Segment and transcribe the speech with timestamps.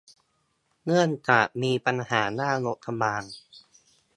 [0.85, 3.23] เนื่องจากมีปัญหาด้านงบประมาณ